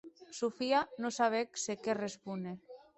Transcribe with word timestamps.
Sofia 0.37 0.79
non 1.01 1.11
sabec 1.19 1.47
se 1.63 1.73
qué 1.83 1.93
respóner. 2.05 2.57